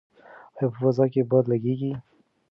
ایا 0.57 0.65
په 0.73 0.77
فضا 0.81 1.05
کې 1.13 1.21
باد 1.29 1.45
لګیږي؟ 1.51 1.91